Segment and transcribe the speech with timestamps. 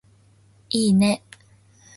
[0.71, 1.21] いいね